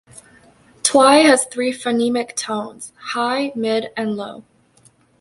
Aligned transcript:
Twi 0.81 1.19
has 1.25 1.45
three 1.45 1.71
phonemic 1.71 2.35
tones: 2.35 2.91
high, 3.13 3.51
mid, 3.55 3.91
and 3.95 4.17
low. 4.17 4.43